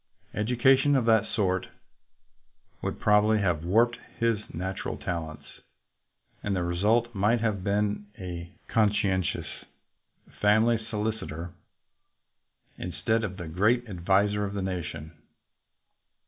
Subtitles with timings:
[0.33, 1.67] Education of that sort
[2.81, 5.45] would probably have warped his nat ural talents,
[6.41, 9.63] and the result might have been a conscientious
[10.41, 11.51] family solicitor
[12.79, 15.11] instead of the great adviser of a nation.